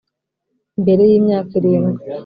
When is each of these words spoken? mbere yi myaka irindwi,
mbere 0.81 1.01
yi 1.11 1.17
myaka 1.25 1.51
irindwi, 1.59 2.03